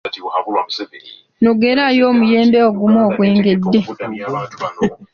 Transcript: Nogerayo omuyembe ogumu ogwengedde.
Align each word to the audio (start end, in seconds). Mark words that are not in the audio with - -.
Nogerayo 1.43 2.03
omuyembe 2.11 2.59
ogumu 2.69 2.99
ogwengedde. 3.07 3.79